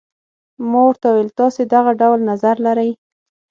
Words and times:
ما 0.69 0.81
ورته 0.87 1.05
وویل 1.09 1.29
تاسي 1.39 1.63
دغه 1.73 1.91
ډول 2.01 2.19
نظر 2.31 2.55
لرئ. 2.65 2.91